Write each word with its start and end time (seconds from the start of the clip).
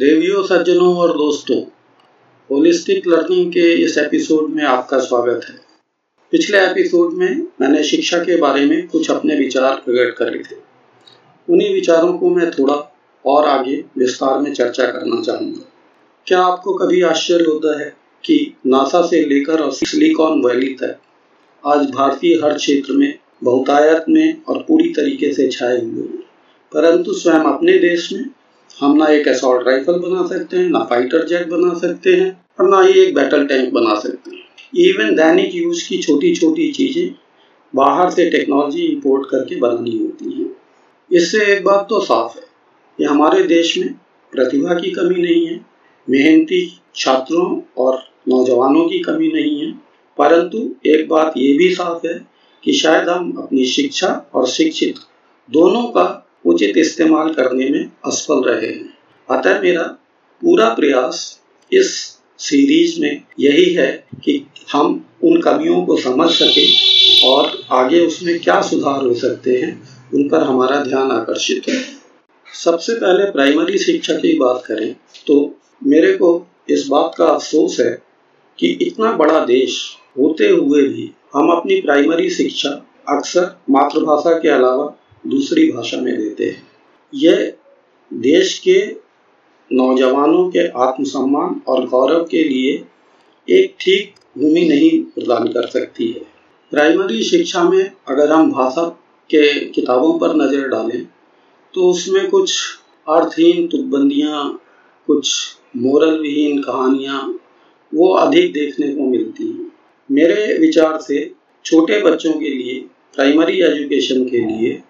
देवियों, 0.00 0.42
सज्जनों 0.42 0.96
और 0.96 1.12
दोस्तों 1.12 1.62
होलिस्टिक 2.50 3.06
लर्निंग 3.06 3.52
के 3.52 3.84
इस 3.84 3.98
एपिसोड 3.98 4.50
में 4.50 4.64
आपका 4.64 4.98
स्वागत 4.98 5.40
है। 5.48 5.54
पिछले 6.30 6.58
एपिसोड 6.58 7.12
में 7.12 7.46
मैंने 7.60 7.82
शिक्षा 7.82 8.18
के 8.18 8.36
बारे 8.36 8.66
में 8.66 8.88
कुछ 8.88 9.10
अपने 9.10 9.36
विचार 9.36 9.74
प्रकट 9.74 10.16
करे 10.16 10.38
थे। 10.38 10.56
उन्हीं 11.48 11.74
विचारों 11.74 12.18
को 12.18 12.30
मैं 12.30 12.50
थोड़ा 12.50 12.96
और 13.26 13.44
आगे 13.44 13.84
विस्तार 13.98 14.40
में 14.40 14.54
चर्चा 14.54 14.86
करना 14.86 15.22
चाहूँगा। 15.22 15.72
क्या 16.26 16.40
आपको 16.40 16.74
कभी 16.74 17.02
आश्चर्य 17.02 17.44
होता 17.44 17.80
है 17.80 17.96
कि 18.24 18.56
नासा 18.66 19.06
से 19.06 19.24
लेकर 19.24 19.60
और 19.60 19.72
सिलिकॉन 19.72 20.46
वैली 20.46 20.74
तक 20.74 20.98
आज 21.66 21.90
भारतीय 21.90 22.34
हर 22.34 22.54
क्षेत्र 22.54 22.92
में 22.92 23.18
बहुतायत 23.44 24.04
में 24.08 24.42
और 24.48 24.62
पूरी 24.62 24.88
तरीके 24.88 25.32
से 25.32 25.48
छाए 25.48 25.80
हुए 25.80 26.00
हैं? 26.00 26.24
परंतु 26.72 27.12
स्वयं 27.12 27.40
अपने 27.40 27.78
देश 27.78 28.12
में 28.12 28.24
हम 28.78 28.96
ना 28.96 29.06
एक 29.06 29.28
असॉल्ट 29.28 29.66
राइफल 29.66 29.98
बना 29.98 30.26
सकते 30.26 30.56
हैं, 30.56 30.68
ना 30.68 30.84
फाइटर 30.84 31.26
जेट 31.26 31.48
बना 31.48 31.74
सकते 31.78 32.12
हैं 32.12 32.30
और 32.60 32.68
ना 32.68 32.80
ही 32.82 33.00
एक 33.00 33.14
बैटल 33.14 33.46
टैंक 33.46 33.72
बना 33.74 33.94
सकते 33.94 34.30
हैं। 34.30 34.42
इवन 34.80 35.14
दैनिक 35.16 35.54
यूज़ 35.54 35.88
की 35.88 35.98
छोटी 35.98 36.34
छोटी 36.34 36.70
चीज़ें 36.72 37.14
बाहर 37.74 38.10
से 38.10 38.28
टेक्नोलॉजी 38.30 38.82
इंपोर्ट 38.82 39.28
करके 39.30 39.56
बनानी 39.56 39.98
होती 39.98 40.32
हैं। 40.32 40.50
इससे 41.10 41.44
एक 41.52 41.64
बात 41.64 41.86
तो 41.90 42.00
साफ़ 42.00 42.38
है 42.38 42.44
कि 42.98 43.04
हमारे 43.04 43.42
देश 43.42 43.76
में 43.78 43.88
प्रतिभा 44.32 44.74
की 44.74 44.90
कमी 44.90 45.22
नहीं 45.22 45.46
है, 45.46 45.60
मेहनती 46.08 46.80
छात्रों 46.94 47.60
और 47.78 48.02
नौजवानों 48.28 48.88
की 48.88 48.98
कमी 48.98 49.32
नहीं 49.32 49.60
है, 49.60 49.70
परंतु 50.18 50.68
एक 50.86 51.08
बात 51.08 51.34
ये 51.36 51.52
भी 51.58 51.74
साफ़ 51.74 52.06
है 52.06 52.14
कि 52.64 52.72
शायद 52.72 53.08
हम 53.08 53.32
अपनी 53.38 53.64
शिक्षा 53.66 54.08
और 54.34 54.46
शिक्षित 54.48 54.96
दोनों 55.48 55.82
का 55.86 56.21
उचित 56.44 56.76
इस्तेमाल 56.76 57.32
करने 57.34 57.68
में 57.70 57.90
असफल 58.06 58.42
रहे 58.44 58.66
हैं। 58.66 58.92
अतः 59.28 59.60
मेरा 59.62 59.82
पूरा 60.42 60.68
प्रयास 60.74 61.40
इस 61.72 61.90
सीरीज़ 62.38 63.00
में 63.00 63.22
यही 63.40 63.72
है 63.74 63.86
कि 64.24 64.46
हम 64.72 65.04
उन 65.24 65.40
कमियों 65.40 65.84
को 65.86 65.96
समझ 65.96 66.30
सकें 66.30 67.28
और 67.28 67.50
आगे 67.72 68.00
उसमें 68.00 68.38
क्या 68.40 68.60
सुधार 68.62 69.02
हो 69.02 69.14
सकते 69.14 69.56
हैं, 69.58 69.72
उन 70.14 70.28
पर 70.28 70.42
हमारा 70.42 70.82
ध्यान 70.84 71.10
आकर्षित 71.10 71.68
है। 71.68 71.80
सबसे 72.46 72.94
पहले 72.94 73.30
प्राइमरी 73.30 73.78
शिक्षा 73.78 74.14
की 74.14 74.38
बात 74.38 74.62
करें 74.66 74.92
तो 75.26 75.34
मेरे 75.82 76.12
को 76.12 76.30
इस 76.70 76.86
बात 76.86 77.14
का 77.18 77.24
अफसोस 77.24 77.80
है 77.80 77.90
कि 78.58 78.68
इतना 78.82 79.12
बड़ा 79.12 79.44
देश 79.44 79.78
होते 80.18 80.48
हुए 80.48 80.82
भी 80.82 81.10
हम 81.34 81.50
अपनी 81.50 81.80
प्राइमरी 81.80 82.28
शिक्षा 82.30 82.70
अक्सर 83.08 83.50
मातृभाषा 83.70 84.38
के 84.38 84.48
अलावा 84.48 84.84
दूसरी 85.24 85.70
भाषा 85.72 86.00
में 86.00 86.16
देते 86.18 86.44
हैं। 86.44 86.62
यह 87.12 87.52
देश 88.10 88.58
के 88.58 88.80
नौजवानों 89.70 90.48
के 90.50 90.66
आत्मसम्मान 90.80 91.60
और 91.68 91.86
गौरव 91.88 92.24
के 92.24 92.42
लिए 92.44 92.82
एक 93.48 93.74
ठीक 93.80 94.14
भूमि 94.38 94.64
नहीं 94.68 94.98
प्रदान 95.04 95.48
कर 95.48 95.66
सकती 95.66 96.06
है। 96.08 96.20
प्राइमरी 96.72 97.22
शिक्षा 97.22 97.62
में 97.64 97.90
अगर 98.08 98.32
हम 98.32 98.50
भाषा 98.52 98.84
के 99.30 99.48
किताबों 99.70 100.18
पर 100.18 100.34
नज़र 100.36 100.68
डालें 100.68 101.04
तो 101.74 101.90
उसमें 101.90 102.28
कुछ 102.30 102.56
अर्थहीन 103.06 103.66
तुकबंदियाँ, 103.66 104.60
कुछ 105.08 105.56
मोरल 105.76 106.18
विहीन 106.18 106.62
कहानियाँ, 106.62 107.38
वो 107.92 108.08
अधिक 108.14 108.52
देखने 108.52 108.88
को 108.94 109.06
मिलती 109.06 109.46
हैं। 109.46 109.70
मेरे 110.10 110.58
विचार 110.58 111.00
से 111.00 111.30
छोटे 111.64 112.00
बच्चों 112.02 112.32
के 112.32 112.50
लिए, 112.50 112.78
प्राइमरी 113.14 113.60
एजुकेशन 113.60 114.24
के 114.24 114.38
लिए 114.38 114.80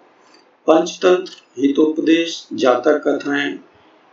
पंचतंत्र 0.67 1.61
हितोपदेश 1.61 2.45
जातक 2.53 3.01
कथाएँ 3.07 3.53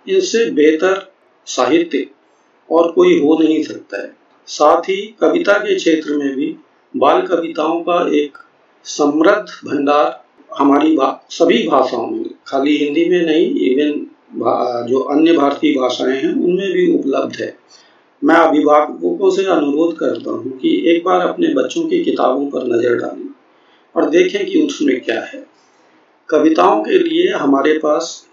इनसे 0.06 0.50
बेहतर 0.50 1.06
साहित्य 1.46 2.06
और 2.68 2.90
कोई 2.92 3.18
हो 3.20 3.38
नहीं 3.38 3.62
सकता 3.62 4.02
है। 4.02 4.12
साथ 4.48 4.88
ही 4.88 4.96
कविता 5.20 5.52
के 5.58 5.74
क्षेत्र 5.74 6.16
में 6.16 6.34
भी 6.36 6.54
बाल 6.94 7.22
कविताओं 7.26 7.80
का 7.80 7.98
एक 8.16 8.38
समृद्ध 8.86 9.68
भंडार 9.68 10.24
हमारी 10.50 10.96
भा, 10.96 11.26
सभी 11.30 11.66
भाषाओं 11.68 12.06
में 12.06 12.24
खाली 12.46 12.76
हिंदी 12.76 13.04
में 13.10 13.24
नहीं 13.26 13.46
इवन 13.66 14.86
जो 14.88 14.98
अन्य 15.12 15.32
भारतीय 15.32 15.74
भाषाएँ 15.74 16.16
हैं 16.16 16.32
उनमें 16.34 16.72
भी 16.72 16.92
उपलब्ध 16.94 17.36
है। 17.40 17.54
मैं 18.22 18.36
अभिभावकों 18.36 19.30
से 19.30 19.44
अनुरोध 19.46 19.96
करता 19.98 20.30
हूँ 20.30 20.58
कि 20.58 20.74
एक 20.88 21.04
बार 21.04 21.20
अपने 21.28 21.52
बच्चों 21.54 21.84
की 21.88 22.02
किताबों 22.04 22.46
पर 22.50 22.66
नज़र 22.66 22.96
डालें 22.96 23.28
और 23.94 24.10
देखें 24.10 24.44
कि 24.46 24.62
उसमें 24.62 25.00
क्या 25.00 25.20
है। 25.22 25.44
कविताओं 26.30 26.82
के 26.82 26.98
लिए 26.98 27.32
हमारे 27.32 27.78
पास 27.78 28.26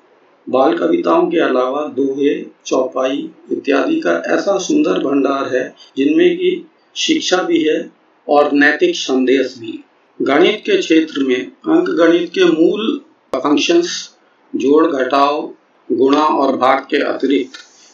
बाल 0.49 0.77
कविताओं 0.77 1.27
के 1.27 1.39
अलावा 1.39 1.81
दोहे, 1.87 2.45
चौपाई 2.65 3.29
इत्यादि 3.51 3.99
का 3.99 4.11
ऐसा 4.27 4.57
सुंदर 4.57 4.99
भंडार 4.99 5.55
है, 5.55 5.75
जिनमें 5.97 6.35
की 6.37 6.67
शिक्षा 6.95 7.37
भी 7.37 7.63
है 7.63 7.91
और 8.27 8.51
नैतिक 8.51 8.95
संदेश 8.95 9.55
भी। 9.59 9.83
गणित 10.21 10.61
के 10.65 10.77
क्षेत्र 10.77 11.23
में 11.23 11.45
अंक 11.45 11.89
गणित 11.89 12.29
के 12.29 12.45
मूल 12.45 13.01
फ़ंक्शंस 13.35 14.15
जोड़ 14.55 14.85
घटाव, 14.87 15.53
गुणा 15.91 16.23
और 16.23 16.55
भाग 16.57 16.79
के 16.79 16.97
अतिरिक्त, 16.97 17.53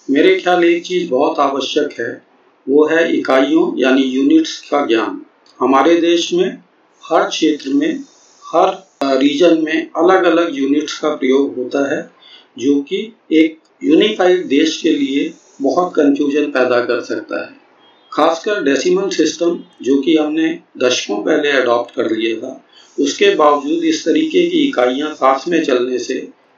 मेरे 0.09 0.35
ख्याल 0.39 0.63
एक 0.63 0.85
चीज़ 0.85 1.09
बहुत 1.09 1.39
आवश्यक 1.39 1.99
है, 1.99 2.23
वो 2.69 2.85
है 2.85 3.17
इकाइयों 3.17 3.79
यानी 3.79 4.01
यूनिट्स 4.01 4.61
का 4.71 4.85
ज्ञान। 4.85 5.21
हमारे 5.59 5.95
देश 6.01 6.33
में 6.33 6.57
हर 7.03 7.27
क्षेत्र 7.29 7.69
में 7.69 8.03
हर 8.45 8.82
रीजन 9.13 9.61
में 9.63 9.89
अलग 9.97 10.23
अलग 10.23 10.57
यूनिट्स 10.57 10.99
का 10.99 11.09
प्रयोग 11.15 11.55
होता 11.55 11.95
है, 11.95 12.09
जो 12.57 12.81
कि 12.81 13.13
एक 13.31 13.59
यूनिफाइड 13.83 14.45
देश 14.47 14.79
के 14.83 14.89
लिए 14.89 15.33
बहुत 15.61 15.93
कंफ्यूजन 15.95 16.45
पैदा 16.45 16.79
कर 16.85 17.01
सकता 17.01 17.43
है। 17.45 17.51
खासकर 18.11 18.63
डेसिमल 18.63 19.09
सिस्टम 19.09 19.59
जो 19.81 20.01
कि 20.01 20.15
हमने 20.17 20.59
दशकों 20.77 21.17
पहले 21.17 21.51
अडॉप्ट 21.51 21.95
कर 21.95 22.11
लिया 22.11 22.35
था, 22.37 22.63
उसके 22.97 23.33
बावजूद 23.35 23.83
इस 23.83 24.05
तरीके 24.05 24.45
की 24.49 24.67
इकाइयाँ 24.67 25.13
साथ 25.13 25.47
में 25.47 25.63
चलने 25.63 25.99
से 25.99 26.15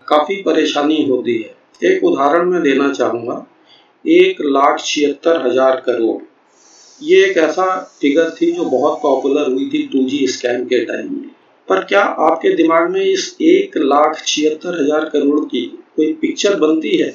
काफ़ी 0.08 0.36
परेशानी 0.36 1.06
होती 1.06 1.38
है। 1.38 1.56
एक 1.92 2.04
उदाहरण 2.04 2.50
मैं 2.50 2.62
देना 2.64 2.92
चाहूँगा। 2.94 3.46
एक 4.06 4.42
लाख 4.42 4.80
छिहत्तर 4.80 5.46
हज़ार 5.48 5.84
करोड़। 5.86 6.22
ये 7.02 7.24
एक 7.26 7.38
ऐसा 7.38 7.66
फिगर 8.02 8.30
थी 8.30 8.52
जो 8.52 8.66
बहुत 8.66 9.00
पॉपुलर 9.04 9.52
हुई 9.52 9.70
थी 9.70 9.88
टू 9.88 10.28
स्कैम 10.28 10.66
के 10.66 10.84
टाइम 10.86 11.14
में। 11.14 11.30
पर 11.68 11.84
क्या 11.84 12.02
आपके 12.02 12.50
दिमाग 12.56 12.90
में 12.92 13.02
इस 13.02 13.36
एक 13.42 13.78
लाख 13.78 14.24
छिहत्तर 14.28 14.82
हज़ार 14.82 15.10
करोड़ 15.10 15.40
की 15.46 15.66
कोई 15.96 16.12
पिक्चर 16.14 16.56
बनती 16.56 16.98
है? 16.98 17.14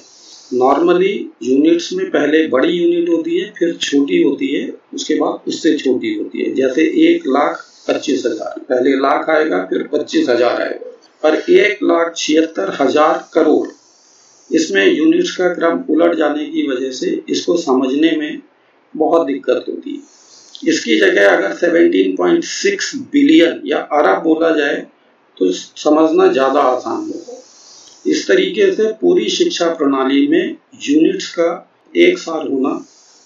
नॉर्मली 0.55 1.13
यूनिट्स 1.43 1.93
में 1.93 2.07
पहले 2.11 2.47
बड़ी 2.49 2.69
यूनिट 2.69 3.09
होती 3.09 3.39
है, 3.39 3.53
फिर 3.59 3.75
छोटी 3.75 4.23
होती 4.23 4.47
है, 4.47 4.69
उसके 4.95 5.15
बाद 5.15 5.49
उससे 5.49 5.77
छोटी 5.79 6.15
होती 6.15 6.43
है। 6.43 6.55
जैसे 6.55 6.83
एक 7.07 7.27
लाख 7.27 7.65
पच्चीस 7.89 8.27
हज़ार। 8.27 8.61
पहले 8.61 8.97
लाख 8.97 9.31
आएगा, 9.31 9.65
फिर 9.65 9.89
पच्चीस 9.93 10.29
हज़ार 10.29 10.63
आएगा। 10.63 10.91
पर 11.23 11.53
एक 11.53 11.79
लाख 11.83 12.13
छिहत्तर 12.17 12.77
हज़ार 12.81 13.29
करोड़, 13.35 13.67
इसमें 14.51 14.87
यूनिट्स 14.87 15.37
का 15.37 15.55
क्रम 15.55 15.83
उलट 15.91 16.15
जाने 16.15 16.45
की 16.45 16.67
वजह 16.69 16.91
से 16.91 17.21
इसको 17.29 17.57
समझने 17.57 18.11
में 18.17 18.41
बहुत 18.95 19.27
दिक्कत 19.27 19.65
होती 19.69 19.91
है। 19.91 20.20
इसकी 20.63 20.99
जगह 21.01 21.29
अगर 21.29 21.55
17.6 21.59 22.95
बिलियन 23.13 23.61
या 23.67 23.79
अरब 23.93 24.23
बोला 24.23 24.51
जाए 24.57 24.77
तो 25.39 25.51
समझना 25.53 26.27
ज़्यादा 26.33 26.61
आसान 26.63 26.97
होगा। 27.03 27.37
इस 28.07 28.27
तरीके 28.29 28.71
से 28.73 28.93
पूरी 29.01 29.29
शिक्षा 29.31 29.69
प्रणाली 29.75 30.27
में 30.29 30.57
यूनिट्स 30.83 31.29
का 31.35 31.49
एक 31.95 32.19
साल 32.19 32.49
होना 32.49 32.75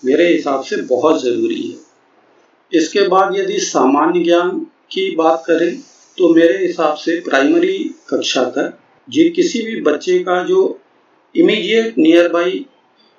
मेरे 0.02 0.26
हिसाब 0.28 0.62
से 0.62 0.76
बहुत 0.84 1.22
ज़रूरी 1.22 1.60
है। 1.62 2.78
इसके 2.78 3.06
बाद 3.08 3.36
यदि 3.36 3.58
सामान्य 3.60 4.22
ज्ञान 4.24 4.50
की 4.92 5.10
बात 5.16 5.42
करें 5.46 5.76
तो 6.18 6.34
मेरे 6.34 6.56
हिसाब 6.66 6.94
से 6.96 7.20
प्राइमरी 7.20 7.78
कक्षा 8.08 8.44
तक 8.56 8.78
जी 9.08 9.28
किसी 9.30 9.62
भी 9.62 9.80
बच्चे 9.82 10.18
का 10.18 10.42
जो 10.44 10.60
इमीडिएट 11.34 11.98
नियर 11.98 12.28
बाई 12.28 12.64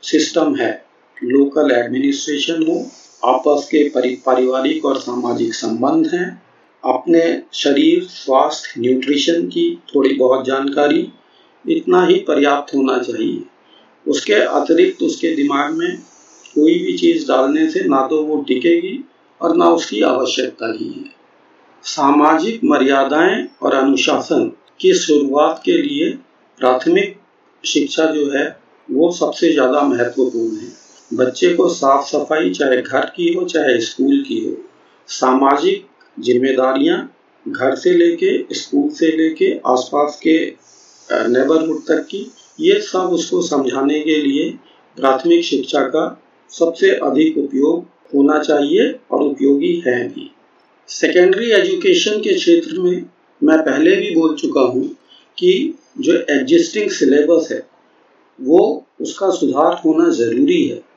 सिस्टम 0.03 0.55
है 0.55 0.71
लोकल 1.17 1.71
एडमिनिस्ट्रेशन 1.71 2.63
हो 2.67 2.75
आपस 3.25 3.67
के 3.71 3.87
पारिवारिक 4.25 4.85
और 4.85 4.97
सामाजिक 4.99 5.53
संबंध 5.53 6.07
हैं। 6.07 6.41
अपने 6.83 7.41
शरीर, 7.53 8.03
स्वास्थ्य 8.03 8.81
न्यूट्रिशन 8.81 9.47
की 9.47 9.81
थोड़ी 9.95 10.13
बहुत 10.15 10.45
जानकारी 10.45 11.07
इतना 11.65 12.05
ही 12.05 12.15
पर्याप्त 12.15 12.75
होना 12.75 12.97
चाहिए। 12.97 13.43
उसके 14.07 14.33
अतिरिक्त 14.33 15.03
उसके 15.03 15.35
दिमाग 15.35 15.73
में 15.73 15.97
कोई 16.55 16.73
भी 16.73 16.97
चीज़ 16.97 17.27
डालने 17.27 17.69
से 17.69 17.87
ना 17.87 18.07
तो 18.07 18.23
वो 18.23 18.41
टिकेगी 18.41 19.03
और 19.41 19.55
ना 19.55 19.69
उसकी 19.69 20.01
आवश्यकता 20.01 20.71
ही 20.73 20.87
है। 20.87 21.13
सामाजिक 21.83 22.63
मर्यादाएँ 22.63 23.47
और 23.63 23.73
अनुशासन 23.73 24.51
की 24.79 24.93
शुरुआत 24.93 25.61
के 25.65 25.71
लिए 25.71 26.09
प्राथमिक 26.59 27.17
शिक्षा 27.63 28.05
जो 28.05 28.29
है, 28.31 28.59
वो 28.91 29.11
सबसे 29.11 29.51
ज़्यादा 29.53 29.81
महत्वपूर्ण 29.81 30.57
है। 30.57 30.84
बच्चे 31.13 31.53
को 31.53 31.67
साफ़ 31.69 32.05
सफ़ाई, 32.05 32.49
चाहे 32.49 32.81
घर 32.81 33.05
की 33.15 33.33
हो, 33.33 33.45
चाहे 33.45 33.79
स्कूल 33.79 34.23
की 34.27 34.39
हो, 34.45 34.55
सामाजिक 35.09 35.85
जिम्मेदारियाँ 36.19 36.97
घर 37.45 37.75
से 37.75 37.93
लेके, 37.93 38.53
स्कूल 38.53 38.89
से 38.89 39.07
लेके, 39.17 39.51
आसपास 39.65 40.19
के 40.23 40.37
नेबरहुड 41.09 41.81
तक 41.81 42.07
की, 42.11 42.31
ये 42.59 42.79
सब 42.81 43.09
उसको 43.13 43.41
समझाने 43.41 43.99
के 43.99 44.17
लिए 44.21 44.49
प्राथमिक 44.97 45.43
शिक्षा 45.43 45.81
का 45.81 46.05
सबसे 46.51 46.89
अधिक 47.03 47.37
उपयोग 47.37 47.85
होना 48.15 48.39
चाहिए 48.39 48.95
और 49.11 49.21
उपयोगी 49.21 49.73
है 49.87 50.07
भी। 50.07 50.31
सेकेंडरी 50.89 51.51
एजुकेशन 51.51 52.19
के 52.19 52.33
क्षेत्र 52.33 52.79
में 52.79 53.05
मैं 53.41 53.57
पहले 53.59 53.95
भी 53.95 54.15
बोल 54.15 54.35
चुका 54.35 54.61
हूँ 54.61 54.87
कि 55.37 55.79
जो 55.99 56.13
एग्जिस्टिंग 56.29 56.89
सिलेबस 56.89 57.47
है, 57.51 57.67
वो 58.39 58.85
उसका 59.01 59.29
सुधार 59.29 59.81
होना 59.85 60.09
ज़रूरी 60.09 60.61
है। 60.67 60.94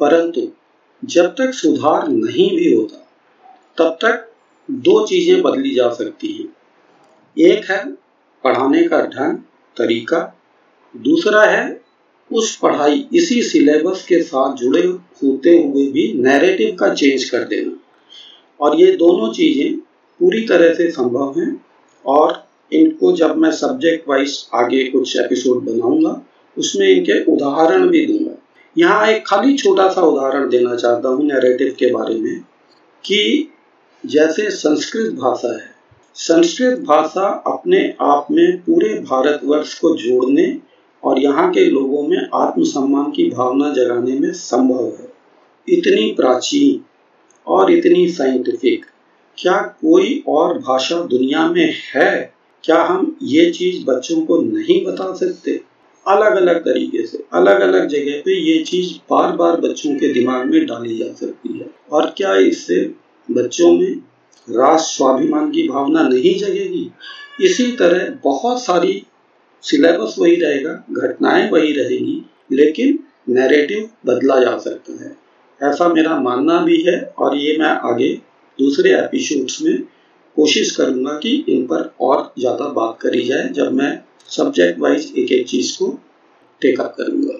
परंतु 0.00 0.48
जब 1.02 1.34
तक 1.38 1.52
सुधार 1.54 2.08
नहीं 2.08 2.50
भी 2.56 2.72
होता, 2.74 2.96
तब 3.78 3.98
तक 4.04 4.28
दो 4.70 5.06
चीज़ें 5.06 5.42
बदली 5.42 5.74
जा 5.74 5.88
सकती 5.90 6.32
हैं। 6.32 6.48
एक 7.36 7.70
है 7.70 7.84
पढ़ाने 8.44 8.82
का 8.82 9.00
ढंग, 9.00 9.38
तरीका। 9.76 10.20
दूसरा 10.94 11.42
है 11.42 11.80
उस 12.30 12.56
पढ़ाई, 12.56 13.06
इसी 13.12 13.42
सिलेबस 13.42 14.04
के 14.06 14.22
साथ 14.22 14.56
जुड़े 14.56 14.82
होते 15.22 15.56
हुए 15.58 15.86
भी 15.86 16.12
नैरेटिव 16.22 16.76
का 16.76 16.94
चेंज 16.94 17.24
कर 17.24 17.44
देना। 17.44 17.72
और 18.60 18.80
ये 18.80 18.90
दोनों 18.96 19.32
चीज़ें 19.32 19.76
पूरी 20.20 20.40
तरह 20.40 20.74
से 20.74 20.90
संभव 20.90 21.40
हैं 21.40 21.64
और 22.04 22.44
इनको 22.72 23.12
जब 23.12 23.36
मैं 23.36 23.50
सब्जेक्ट 23.50 24.08
वाइज 24.08 24.48
आगे 24.54 24.84
कुछ 24.84 25.16
एपिसोड 25.16 25.64
बनाऊँगा, 25.64 26.22
उसमें 26.56 26.88
इनके 26.88 27.22
उदाहरण 27.24 27.88
भी 27.88 28.04
दूँगा। 28.06 28.25
यहाँ 28.78 29.06
एक 29.06 29.26
खाली 29.26 29.56
छोटा 29.56 29.88
सा 29.88 30.00
उदाहरण 30.00 30.48
देना 30.48 30.74
चाहता 30.76 31.08
हूँ 31.08 31.24
नैरेटिव 31.24 31.74
के 31.78 31.92
बारे 31.92 32.14
में 32.14 32.40
कि 33.04 33.52
जैसे 34.04 34.50
संस्कृत 34.50 35.12
भाषा 35.12 35.52
है, 35.54 35.70
संस्कृत 36.14 36.78
भाषा 36.78 37.28
अपने 37.46 37.94
आप 38.00 38.26
में 38.30 38.56
पूरे 38.58 38.88
भारतवर्ष 39.00 39.78
को 39.78 39.94
जोड़ने 39.96 40.56
और 41.02 41.18
यहाँ 41.18 41.50
के 41.52 41.64
लोगों 41.64 42.02
में 42.08 42.18
आत्मसम्मान 42.34 43.10
की 43.10 43.28
भावना 43.30 43.72
जगाने 43.72 44.18
में 44.18 44.32
संभव 44.32 44.84
है। 44.84 45.12
इतनी 45.68 46.12
प्राचीन 46.12 46.80
और 47.46 47.72
इतनी 47.72 48.08
साइंटिफिक 48.08 48.86
क्या 49.38 49.56
कोई 49.80 50.22
और 50.28 50.58
भाषा 50.58 50.98
दुनिया 51.04 51.46
में 51.48 51.74
है? 51.94 52.34
क्या 52.64 52.82
हम 52.82 53.16
ये 53.22 53.50
चीज़ 53.50 53.84
बच्चों 53.84 54.20
को 54.20 54.40
नहीं 54.42 54.84
बता 54.84 55.12
सकते? 55.14 55.60
अलग 56.06 56.36
अलग 56.36 56.58
तरीके 56.64 57.06
से 57.06 57.24
अलग 57.34 57.60
अलग 57.60 57.86
जगह 57.88 58.20
पे 58.24 58.34
ये 58.40 58.58
चीज़ 58.64 58.92
बार 59.10 59.32
बार 59.36 59.60
बच्चों 59.60 59.94
के 59.94 60.12
दिमाग 60.12 60.46
में 60.46 60.66
डाली 60.66 60.96
जा 60.98 61.12
सकती 61.14 61.58
है। 61.58 61.70
और 61.92 62.12
क्या 62.16 62.34
इससे 62.44 62.80
बच्चों 63.28 63.72
में 63.72 63.92
राष्ट्र 64.48 64.88
स्वाभिमान 64.88 65.50
की 65.50 65.66
भावना 65.68 66.02
नहीं 66.08 66.34
जगेगी? 66.38 66.90
इसी 67.40 67.70
तरह 67.72 68.08
बहुत 68.24 68.62
सारी 68.62 69.02
सिलेबस 69.62 70.14
वही 70.18 70.34
रहेगा, 70.36 70.72
घटनाएँ 70.92 71.50
वही 71.50 71.72
रहेंगी, 71.72 72.22
लेकिन 72.52 72.98
नैरेटिव 73.28 73.88
बदला 74.06 74.38
जा 74.40 74.56
सकता 74.58 75.04
है। 75.04 75.16
ऐसा 75.60 75.88
मेरा 75.88 76.18
मानना 76.20 76.60
भी 76.60 76.82
है 76.82 77.00
और 77.18 77.36
ये 77.36 77.56
मैं 77.58 77.70
आगे 77.90 78.12
दूसरे 78.58 78.90
एपिसोड्स 78.94 79.60
में 79.62 79.82
कोशिश 80.36 80.74
करूँगा 80.76 81.12
कि 81.18 81.34
इन 81.48 81.66
पर 81.66 81.90
और 82.00 82.32
ज़्यादा 82.38 82.68
बात 82.70 82.98
करी 83.00 83.22
जाए, 83.22 83.48
जब 83.48 83.72
मैं 83.72 83.98
सब्जेक्ट 84.30 84.78
वाइज 84.80 85.12
एक 85.18 85.32
एक 85.32 85.46
चीज़ 85.48 85.76
को 85.78 85.86
टेकअप 86.62 86.94
करूँगा। 86.98 87.38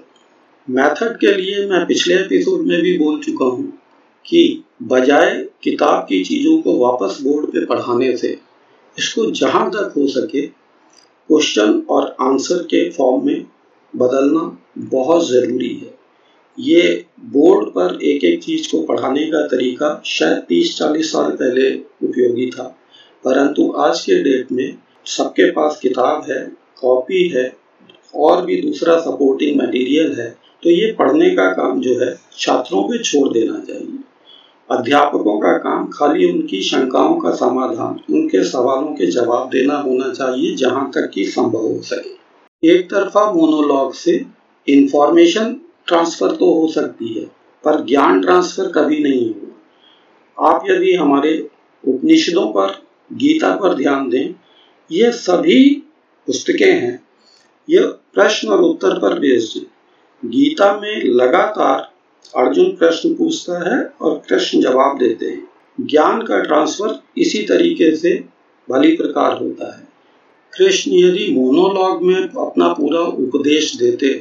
मेथड 0.68 1.16
के 1.18 1.32
लिए 1.32 1.66
मैं 1.66 1.84
पिछले 1.86 2.14
एपिसोड 2.14 2.66
में 2.66 2.80
भी 2.82 2.96
बोल 2.98 3.20
चुका 3.22 3.44
हूँ 3.46 3.72
कि 4.24 4.64
बजाय 4.84 5.34
किताब 5.62 6.02
की 6.08 6.22
चीज़ों 6.24 6.56
को 6.62 6.76
वापस 6.78 7.18
बोर्ड 7.22 7.46
पे 7.46 7.64
पढ़ाने 7.66 8.16
से, 8.16 8.38
इसको 8.96 9.30
जहाँ 9.32 9.68
तक 9.70 9.92
हो 9.96 10.06
सके 10.08 10.46
क्वेश्चन 10.46 11.82
और 11.90 12.16
आंसर 12.20 12.62
के 12.64 12.88
फॉर्म 12.90 13.26
में 13.26 13.46
बदलना 13.94 14.40
बहुत 14.90 15.28
ज़रूरी 15.28 15.72
है। 15.74 15.94
ये 16.58 17.04
बोर्ड 17.30 17.68
पर 17.70 17.98
एक 18.02 18.24
एक 18.24 18.42
चीज़ 18.42 18.70
को 18.70 18.82
पढ़ाने 18.84 19.24
का 19.26 19.46
तरीका 19.46 20.00
शायद 20.06 20.38
तीस 20.48 20.76
चालीस 20.78 21.12
साल 21.12 21.30
पहले 21.32 21.70
उपयोगी 22.02 22.50
था, 22.50 22.64
परंतु 23.24 23.70
आज 23.78 24.00
के 24.00 24.22
डेट 24.22 24.52
में 24.52 24.78
सबके 25.06 25.50
पास 25.50 25.78
किताब 25.82 26.30
है 26.30 26.44
कॉपी 26.82 27.28
है, 27.28 27.52
और 28.14 28.44
भी 28.46 28.60
दूसरा 28.62 28.98
सपोर्टिंग 29.00 29.60
मटेरियल 29.60 30.20
है 30.20 30.28
तो 30.62 30.70
ये 30.70 30.92
पढ़ने 30.92 31.30
का 31.30 31.50
काम 31.52 31.80
जो 31.80 31.98
है, 32.00 32.14
छात्रों 32.32 32.82
पे 32.82 32.98
छोड़ 33.00 33.28
देना 33.28 33.58
चाहिए। 33.60 33.98
अध्यापकों 34.70 35.38
का 35.40 35.52
काम 35.58 35.86
खाली 35.88 36.30
उनकी 36.32 36.60
शंकाओं 36.62 37.16
का 37.16 37.30
समाधान, 37.32 37.98
उनके 38.10 38.42
सवालों 38.44 38.94
के 38.94 39.06
जवाब 39.06 39.48
देना 39.50 39.76
होना 39.78 40.12
चाहिए, 40.12 40.54
जहाँ 40.54 40.90
तक 40.94 41.10
कि 41.14 41.24
संभव 41.26 41.66
हो 41.66 41.80
सके। 41.82 42.68
एक 42.68 42.90
तरफा 42.90 43.30
मोनोलॉग 43.32 43.92
से 43.94 44.24
इंफॉर्मेशन 44.66 45.56
ट्रांसफ़र 45.86 46.34
तो 46.36 46.52
हो 46.52 46.66
सकती 46.68 47.12
है, 47.14 47.24
पर 47.64 47.84
ज्ञान 47.84 48.20
ट्रांसफ़र 48.22 48.72
कभी 48.72 49.02
नहीं 49.02 49.26
होगा। 49.26 50.48
आप 50.48 50.64
यदि 50.70 50.94
हमारे 50.94 51.38
उपनिषदों 51.84 52.46
पर, 52.48 52.74
गीता 53.10 53.54
पर 53.56 53.74
ध्यान 53.74 54.08
दें, 54.08 54.34
ये 54.90 55.10
सभी 55.12 55.82
पुस्तकें 56.26 56.72
हैं। 56.72 57.00
ये 57.68 57.80
प्रश्न 58.14 58.48
और 58.48 58.62
उत्तर 58.62 58.98
पर 58.98 59.18
बेस्ड 59.18 59.58
है 59.58 60.30
गीता 60.30 60.72
में 60.80 61.02
लगातार 61.04 61.90
अर्जुन 62.34 62.70
प्रश्न 62.76 63.14
पूछता 63.14 63.58
है 63.68 63.82
और 64.00 64.22
कृष्ण 64.28 64.60
जवाब 64.60 64.98
देते 64.98 65.26
हैं। 65.26 65.48
ज्ञान 65.80 66.22
का 66.22 66.38
ट्रांसफ़र 66.40 66.98
इसी 67.18 67.42
तरीके 67.42 67.94
से 67.96 68.12
भली 68.68 68.96
प्रकार 68.96 69.36
होता 69.38 69.76
है। 69.76 69.86
कृष्ण 70.52 70.92
यदि 70.92 71.26
मोनोलॉग 71.34 72.02
में 72.02 72.16
अपना 72.16 72.68
पूरा 72.72 73.00
उपदेश 73.00 73.74
देते 73.76 74.12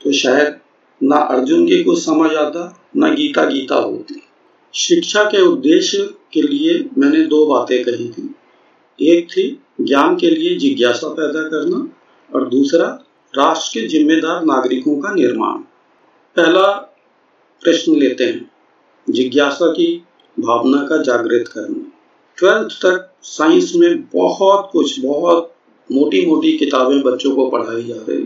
तो 0.00 0.12
शायद 0.12 0.58
ना 1.00 1.16
अर्जुन 1.16 1.66
के 1.66 1.82
कुछ 1.84 2.04
समझ 2.04 2.30
आता, 2.34 2.82
ना 2.96 3.08
गीता 3.08 3.44
गीता 3.44 3.74
होती। 3.74 4.22
शिक्षा 4.74 5.24
के 5.24 5.40
उद्देश्य 5.42 5.98
के 6.32 6.42
लिए 6.42 6.78
मैंने 6.98 7.24
दो 7.26 7.44
बातें 7.46 7.82
कही 7.84 8.08
थी। 8.08 8.34
एक 8.98 9.26
थी 9.26 9.48
ज्ञान 9.78 10.16
के 10.16 10.30
लिए 10.30 10.56
जिज्ञासा 10.58 11.08
पैदा 11.08 11.42
करना 11.48 11.88
और 12.30 12.48
दूसरा, 12.48 12.86
राष्ट्र 13.34 13.80
के 13.80 13.86
जिम्मेदार 13.88 14.44
नागरिकों 14.44 14.96
का 14.96 15.14
निर्माण। 15.14 15.58
पहला 16.36 16.66
प्रश्न 17.62 17.96
लेते 17.96 18.24
हैं, 18.24 18.50
जिज्ञासा 19.06 19.70
की 19.72 20.04
भावना 20.36 20.86
का 20.86 20.96
जागृत 21.02 21.48
करना। 21.48 21.92
ट्वेल्थ 22.38 22.76
तक 22.76 23.10
साइंस 23.22 23.72
में 23.76 24.02
बहुत 24.04 24.68
कुछ, 24.72 25.00
बहुत 25.00 25.54
मोटी 25.90 26.24
मोटी 26.26 26.56
किताबें 26.58 27.02
बच्चों 27.02 27.34
को 27.36 27.48
पढ़ाई 27.50 27.82
जा 27.82 27.94
रही 28.08 28.22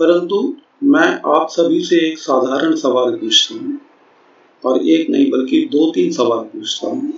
परंतु 0.00 0.56
मैं 0.84 1.08
आप 1.36 1.48
सभी 1.50 1.80
से 1.84 1.96
एक 2.06 2.18
साधारण 2.18 2.74
सवाल 2.76 3.14
पूछता 3.16 3.54
हूँ, 3.54 3.78
और 4.64 4.86
एक 4.86 5.10
नहीं 5.10 5.30
बल्कि 5.30 5.60
दो 5.72 5.90
तीन 5.90 6.12
सवाल 6.12 6.44
पूछता 6.44 6.88
हूँ। 6.88 7.12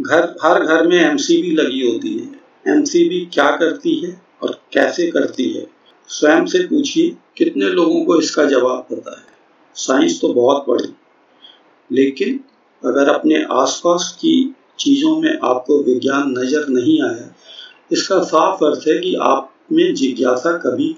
घर, 0.00 0.36
हर 0.42 0.64
घर 0.64 0.86
में 0.86 0.98
एमसीबी 0.98 1.50
लगी 1.50 1.92
होती 1.92 2.18
है। 2.18 2.37
एमसीबी 2.64 3.24
क्या 3.32 3.50
करती 3.56 3.94
है 4.00 4.20
और 4.42 4.60
कैसे 4.72 5.10
करती 5.10 5.48
है? 5.52 5.66
स्वयं 6.10 6.46
से 6.46 6.58
पूछिए, 6.58 7.16
कितने 7.36 7.64
लोगों 7.64 8.04
को 8.04 8.16
इसका 8.16 8.44
जवाब 8.44 8.86
पता 8.90 9.18
है? 9.18 9.26
साइंस 9.76 10.20
तो 10.20 10.32
बहुत 10.34 10.64
पढ़ी 10.66 10.94
लेकिन 11.90 12.40
अगर 12.82 13.08
अपने 13.08 13.42
आसपास 13.52 14.16
की 14.20 14.54
चीज़ों 14.78 15.20
में 15.20 15.38
आपको 15.44 15.82
विज्ञान 15.82 16.34
नज़र 16.38 16.66
नहीं 16.68 17.00
आया, 17.02 17.34
इसका 17.92 18.22
साफ़ 18.22 18.64
अर्थ 18.64 18.88
है 18.88 18.98
कि 18.98 19.14
आप 19.14 19.52
में 19.72 19.94
जिज्ञासा 19.94 20.52
कभी 20.58 20.96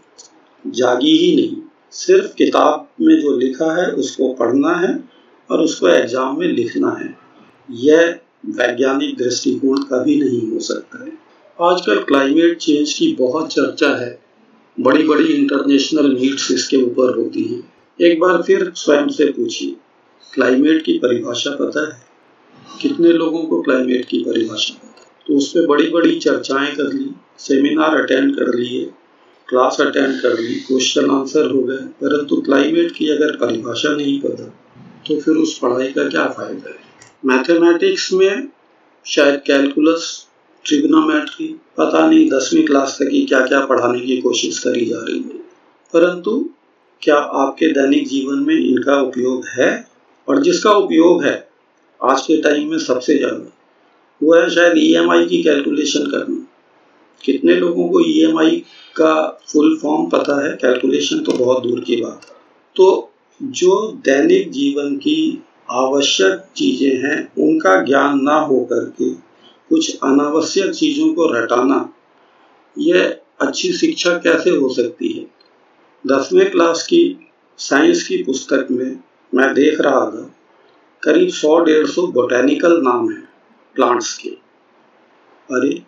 जागी 0.65 1.17
ही 1.17 1.35
नहीं। 1.37 1.57
सिर्फ़ 1.93 2.35
किताब 2.35 2.89
में 3.01 3.21
जो 3.21 3.37
लिखा 3.37 3.73
है, 3.75 3.91
उसको 3.93 4.33
पढ़ना 4.33 4.75
है 4.75 4.93
और 5.51 5.61
उसको 5.61 5.89
एग्ज़ाम 5.89 6.39
में 6.39 6.47
लिखना 6.47 6.91
है। 7.01 7.15
यह 7.71 8.19
वैज्ञानिक 8.47 9.17
दृष्टिकोण 9.17 9.83
कभी 9.83 10.21
नहीं 10.21 10.51
हो 10.51 10.61
सकता 10.61 11.05
है। 11.05 11.30
आजकल 11.63 12.03
क्लाइमेट 12.03 12.59
चेंज 12.59 12.93
की 12.93 13.15
बहुत 13.15 13.53
चर्चा 13.53 13.89
है। 13.89 14.21
बड़ी 14.81 15.03
बड़ी 15.03 15.25
इंटरनेशनल 15.25 16.15
मीट्स 16.15 16.51
इसके 16.51 16.77
ऊपर 16.77 17.17
होती 17.17 17.43
हैं। 17.43 17.73
एक 18.01 18.21
बार 18.21 18.43
फिर 18.43 18.73
स्वयं 18.77 19.09
से 19.09 19.25
पूछिए 19.25 19.77
क्लाइमेट 20.35 20.83
की 20.85 20.93
परिभाषा 20.93 21.51
पता 21.51 21.95
है? 21.95 22.03
कितने 22.83 23.13
लोगों 23.13 23.43
को 23.43 23.63
क्लाइमेट 23.63 24.05
की 24.05 24.19
परिभाषा 24.19 24.75
पता 24.75 25.01
है? 25.01 25.07
तो 25.27 25.35
उस 25.35 25.51
पर 25.51 25.67
बड़ी 25.67 25.89
बड़ी 25.89 26.19
चर्चाएँ 26.19 26.75
कर 26.77 26.93
ली 26.93 27.11
सेमिनार 27.39 28.03
अटेंड 28.03 28.37
कर 28.37 28.55
लिए 28.55 28.85
क्लास 29.49 29.81
अटेंड 29.81 30.21
कर 30.21 30.39
ली 30.39 30.55
क्वेश्चन 30.55 31.11
आंसर 31.11 31.51
हो 31.51 31.63
गए। 31.63 31.77
परंतु 31.77 32.37
क्लाइमेट 32.37 32.91
की 32.91 33.09
अगर 33.09 33.37
परिभाषा 33.37 33.97
नहीं 33.97 34.21
पता 34.21 34.45
तो 35.07 35.21
फिर 35.21 35.35
उस 35.35 35.59
पढ़ाई 35.59 35.93
का 35.93 36.09
क्या 36.09 36.27
फ़ायदा 36.29 36.71
है? 36.71 36.77
मैथमेटिक्स 37.25 38.13
में 38.13 38.49
शायद 39.07 39.43
कैलकुलस 39.47 40.27
ट्रिग्नोमेट्री 40.65 41.47
पता 41.77 42.07
नहीं 42.11 42.31
दसवीं 42.31 42.67
क्लास 42.67 42.97
तक 43.03 43.09
की 43.09 43.27
क्या 43.27 43.47
क्या 43.47 43.61
पढ़ाने 43.67 44.01
की 44.01 44.17
कोशिश 44.17 44.59
करी 44.59 44.87
जा 44.87 44.99
रही 44.99 45.19
है। 45.19 45.39
परंतु 45.93 46.51
क्या 47.03 47.17
आपके 47.17 47.67
दैनिक 47.67 48.09
जीवन 48.09 48.39
में 48.39 48.57
इनका 48.57 49.01
उपयोग 49.01 49.45
है? 49.47 49.89
और 50.29 50.43
जिसका 50.43 50.71
उपयोग 50.71 51.25
है, 51.25 51.49
आज 52.03 52.21
के 52.21 52.43
टाइम 52.43 52.71
में 52.71 52.79
सबसे 52.79 53.17
ज़्यादा, 53.19 53.53
वो 54.23 54.35
है 54.35 54.51
शायद 54.51 54.73
ईएमआई 54.77 55.25
की 55.27 55.43
कैलकुलेशन 55.43 56.01
करना। 56.01 56.47
कितने 57.25 57.55
लोगों 57.55 57.89
को 57.89 58.01
ईएमआई 58.01 58.51
e 58.51 58.61
का 58.97 59.41
फुल 59.49 59.79
फॉर्म 59.83 60.11
पता 60.11 60.47
है? 60.47 60.53
कैलकुलेशन 60.53 61.19
तो 61.19 61.33
बहुत 61.33 61.63
दूर 61.63 61.81
की 61.81 61.97
बात 61.97 62.21
है। 62.25 62.37
तो 62.77 63.13
जो 63.43 63.93
दैनिक 63.93 64.51
जीवन 64.51 64.97
की 64.97 65.43
आवश्यक 65.71 66.45
चीज़ें 66.57 66.97
हैं, 66.97 67.33
उनका 67.39 67.83
ज्ञान 67.83 68.21
ना 68.23 68.41
हो 68.41 68.61
करके 68.73 69.30
कुछ 69.71 69.99
अनावश्यक 70.03 70.71
चीज़ों 70.75 71.15
को 71.15 71.27
रटाना 71.33 71.93
यह 72.79 73.19
अच्छी 73.41 73.73
शिक्षा 73.73 74.19
कैसे 74.19 74.51
हो 74.51 74.75
सकती 74.75 75.09
है? 75.09 75.27
दसवें 76.07 76.51
क्लास 76.51 76.83
की 76.83 77.31
साइंस 77.59 78.09
की 78.09 78.23
पुस्तक 78.23 78.69
में 78.71 79.01
मैं 79.35 79.55
देख 79.55 79.81
रहा 79.81 80.01
था, 80.01 80.35
करीब 81.03 81.29
सौ 81.29 81.65
डेढ़ 81.65 81.87
सौ 81.87 82.07
बोटेनिकल 82.07 82.83
नाम 82.83 83.11
है 83.11 83.29
प्लांट्स 83.75 84.19
के। 84.19 84.29
अरे, 85.51 85.83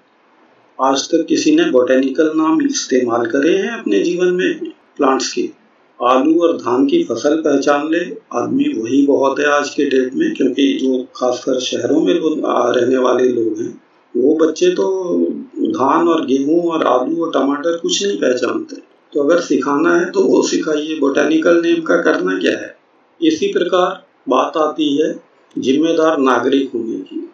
आज 0.81 1.01
तक 1.05 1.27
किसी 1.29 1.57
ने 1.57 1.65
बोटेनिकल 1.65 2.33
नाम 2.37 2.63
इस्तेमाल 2.63 3.27
करे 3.27 3.57
हैं 3.57 3.71
अपने 3.71 4.01
जीवन 4.01 4.27
में 4.27 4.65
प्लांट्स 4.97 5.33
के? 5.33 5.62
आलू 6.03 6.41
और 6.43 6.57
धान 6.57 6.87
की 6.87 7.05
फ़सल 7.05 7.37
पहचान 7.37 7.91
ले। 7.91 8.01
आदमी 8.35 8.65
वही 8.81 9.07
बहुत 9.07 9.39
है 9.39 9.47
आज 9.47 9.69
के 9.71 9.85
डेट 9.85 10.15
में, 10.15 10.35
क्योंकि 10.35 10.79
जो 10.83 11.07
खासकर 11.17 11.61
शहरों 11.61 12.01
में 12.01 12.15
रहने 12.15 12.99
वाले 12.99 13.29
लोग 13.29 13.59
हैं, 13.61 13.81
वो 14.17 14.35
बच्चे 14.37 14.71
तो 14.71 15.17
धान 15.59 16.09
और 16.09 16.25
गेहूँ 16.27 16.71
और 16.71 16.87
आलू 16.87 17.25
और 17.25 17.31
टमाटर 17.31 17.77
कुछ 17.77 18.07
नहीं 18.07 18.17
पहचानते। 18.17 18.77
तो 19.13 19.23
अगर 19.23 19.41
सिखाना 19.41 19.97
है 19.97 20.11
तो 20.11 20.21
वो 20.21 20.43
सिखाइए 20.43 20.99
बोटेनिकल 21.01 21.63
नेम 21.63 21.83
का 21.83 21.97
करना 21.97 22.39
क्या 22.39 22.53
है? 22.53 22.77
इसी 23.21 23.47
प्रकार 23.47 24.07
बात 24.29 24.57
आती 24.57 25.03
है 25.03 25.23
जिम्मेदार 25.59 26.19
नागरिक 26.19 26.71
होने 26.75 26.99
की। 26.99 27.31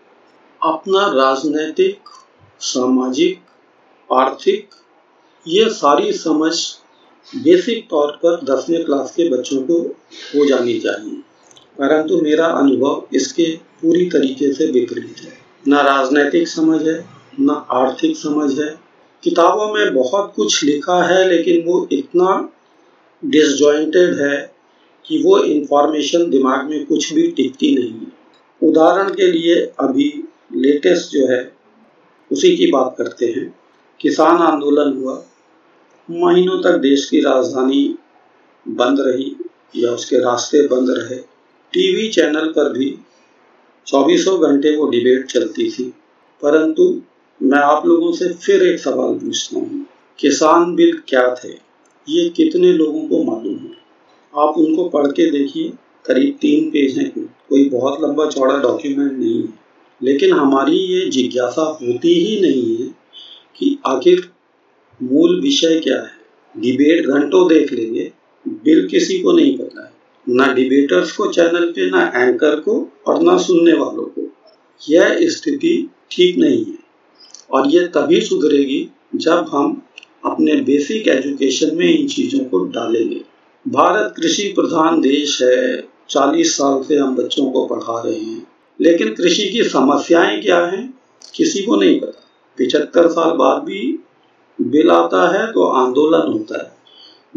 अपना 0.62 1.06
राजनैतिक, 1.06 1.98
सामाजिक, 2.60 3.38
आर्थिक, 4.12 4.68
ये 5.46 5.68
सारी 5.68 6.12
समझ 6.12 6.54
बेसिक 7.36 7.88
तौर 7.90 8.10
पर 8.10 8.44
दसवें 8.44 8.84
क्लास 8.84 9.10
के 9.10 9.28
बच्चों 9.28 9.62
को 9.62 9.78
हो 10.34 10.46
जानी 10.46 10.80
चाहिए। 10.80 11.14
परंतु 11.78 12.20
मेरा 12.20 12.46
अनुभव 12.46 13.06
इसके 13.14 13.56
पूरी 13.56 14.10
तरीके 14.10 14.52
से 14.52 14.66
विपरीत 14.66 15.14
है। 15.20 15.38
न 15.68 15.74
राजनैतिक 15.74 16.48
समझ 16.48 16.88
है, 16.88 17.04
न 17.40 17.66
आर्थिक 17.70 18.16
समझ 18.16 18.60
है। 18.60 18.78
किताबों 19.24 19.74
में 19.74 19.94
बहुत 19.94 20.32
कुछ 20.36 20.64
लिखा 20.64 21.02
है, 21.02 21.28
लेकिन 21.28 21.64
वो 21.66 21.88
इतना 21.92 22.52
डिसजॉइंटेड 23.24 24.14
है 24.14 24.54
कि 25.06 25.22
वो 25.22 25.38
इंफॉर्मेशन 25.38 26.30
दिमाग 26.30 26.70
में 26.70 26.86
कुछ 26.86 27.12
भी 27.12 27.28
टिकती 27.28 27.74
नहीं 27.74 27.92
है। 27.92 28.12
उदाहरण 28.62 29.08
के 29.08 29.32
लिए 29.32 29.54
अभी 29.54 30.24
लेटेस्ट 30.56 31.12
जो 31.12 31.26
है, 31.26 31.52
उसी 32.32 32.56
की 32.56 32.66
बात 32.66 32.94
करते 32.98 33.26
हैं। 33.26 33.54
किसान 34.00 34.36
आंदोलन 34.36 34.96
हुआ। 34.96 35.24
महीनों 36.10 36.62
तक 36.62 36.78
देश 36.78 37.08
की 37.10 37.20
राजधानी 37.20 37.94
बंद 38.68 38.98
रही 39.00 39.36
या 39.76 39.90
उसके 39.90 40.16
रास्ते 40.16 40.66
बंद 40.66 40.90
रहे। 40.90 41.16
टीवी 41.72 42.08
चैनल 42.08 42.46
पर 42.46 42.72
भी 42.78 42.98
चौबीसों 43.86 44.40
घंटे 44.42 44.76
वो 44.76 44.88
डिबेट 44.88 45.26
चलती 45.26 45.70
थी। 45.70 45.84
परंतु 46.42 47.02
मैं 47.42 47.58
आप 47.58 47.86
लोगों 47.86 48.12
से 48.12 48.28
फिर 48.34 48.62
एक 48.62 48.78
सवाल 48.78 49.14
पूछता 49.14 49.58
हूँ, 49.58 49.86
किसान 50.18 50.74
बिल 50.74 51.02
क्या 51.08 51.34
थे? 51.34 51.48
ये 52.08 52.28
कितने 52.28 52.72
लोगों 52.72 53.08
को 53.08 53.22
मालूम 53.24 53.54
है? 53.54 53.76
आप 54.36 54.54
उनको 54.58 54.88
पढ़ 54.88 55.06
के 55.06 55.30
देखिए, 55.30 55.72
करीब 56.06 56.38
तीन 56.40 56.70
पेज 56.70 56.98
हैं 56.98 57.10
कोई 57.48 57.68
बहुत 57.68 58.02
लंबा 58.02 58.26
चौड़ा 58.26 58.58
डॉक्यूमेंट 58.58 59.12
नहीं 59.12 59.42
है। 59.42 59.58
लेकिन 60.02 60.32
हमारी 60.32 60.76
ये 60.76 61.08
जिज्ञासा 61.10 61.62
होती 61.62 62.14
ही 62.14 62.40
नहीं 62.40 62.76
है 62.76 62.86
कि 63.56 63.78
आखिर 63.86 64.30
मूल 65.02 65.40
विषय 65.40 65.80
क्या 65.80 65.96
है? 65.96 66.18
डिबेट 66.58 67.06
घंटों 67.06 67.48
देख 67.48 67.72
लेंगे, 67.72 68.12
बिल 68.48 68.88
किसी 68.88 69.18
को 69.18 69.32
नहीं 69.32 69.58
पता 69.58 69.84
है। 69.84 69.92
ना 70.28 70.52
डिबेटर्स 70.52 71.12
को 71.12 71.26
चैनल 71.26 71.66
पे, 71.66 71.90
ना 71.90 72.12
एंकर 72.16 72.60
को 72.60 72.92
और 73.06 73.22
ना 73.22 73.38
सुनने 73.38 73.72
वालों 73.72 74.02
को। 74.02 74.32
यह 74.90 75.18
स्थिति 75.22 75.90
ठीक 76.10 76.38
नहीं 76.38 76.64
है। 76.64 76.78
और 77.50 77.68
यह 77.68 77.86
तभी 77.86 78.20
सुधरेगी 78.20 78.88
जब 79.16 79.46
हम 79.48 79.82
अपने 80.24 80.56
बेसिक 80.56 81.08
एजुकेशन 81.08 81.76
में 81.76 81.98
इन 81.98 82.08
चीज़ों 82.08 82.44
को 82.44 82.64
डालेंगे। 82.64 83.20
भारत 83.68 84.14
कृषि 84.16 84.42
प्रधान 84.42 85.00
देश 85.00 85.42
है। 85.42 85.88
चालीस 86.10 86.56
साल 86.56 86.82
से 86.82 86.96
हम 86.96 87.16
बच्चों 87.16 87.50
को 87.50 87.66
पढ़ा 87.66 88.02
रहे 88.02 88.20
हैं। 88.20 88.46
लेकिन 88.80 89.14
कृषि 89.14 89.48
की 89.48 89.64
समस्याएँ 89.64 90.40
क्या 90.40 90.66
हैं? 90.66 90.94
किसी 91.34 91.62
को 91.62 91.76
नहीं 91.76 92.00
पता। 92.00 92.24
पिछहत्तर 92.56 93.08
साल 93.08 93.30
बाद 93.30 93.62
भी 93.62 93.98
बिल 94.60 94.90
आता 94.90 95.38
है 95.38 95.52
तो 95.52 95.62
आंदोलन 95.62 96.32
होता 96.32 96.62
है। 96.62 96.72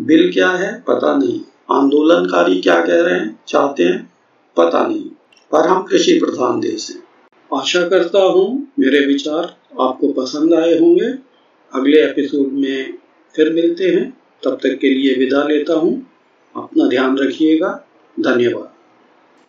बिल 0.06 0.34
क्या 0.34 0.50
है? 0.50 0.84
पता 0.88 1.18
नहीं। 1.18 1.42
आंदोलनकारी 1.72 2.62
क्या 2.62 2.76
कह 2.76 3.02
रहे 3.02 3.14
हैं? 3.14 3.40
चाहते 3.48 3.84
हैं? 3.84 4.14
पता 4.58 4.88
नहीं। 4.88 5.04
पर 5.52 5.68
हम 5.68 5.84
कृषि 5.84 6.20
प्रधान 6.20 6.60
देश 6.60 6.90
हैं। 6.90 7.04
आशा 7.60 7.88
करता 7.88 8.20
हूँ 8.20 8.68
मेरे 8.80 9.06
विचार 9.06 9.58
आपको 9.82 10.14
पसंद 10.14 10.54
आए 10.54 10.80
होंगे। 10.80 11.14
अगले 11.74 12.04
एपिसोड 12.04 12.48
में 12.52 12.94
फिर 13.36 13.54
मिलते 13.54 13.84
हैं। 13.84 14.18
तब 14.44 14.56
तक 14.64 14.78
के 14.82 14.90
लिए 14.90 15.16
विदा 15.16 15.44
लेता 15.44 15.74
हूँ। 15.74 16.12
अपना 16.56 16.88
ध्यान 16.88 17.18
रखिएगा। 17.18 17.88
धन्यवाद। 18.20 18.81